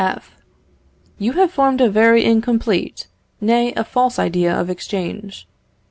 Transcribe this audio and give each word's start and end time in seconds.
F. 0.03 0.35
You 1.19 1.33
have 1.33 1.51
formed 1.51 1.79
a 1.79 1.87
very 1.87 2.25
incomplete, 2.25 3.05
nay 3.39 3.71
a 3.75 3.83
false 3.83 4.17
idea 4.17 4.51
of 4.51 4.67
exchange. 4.67 5.47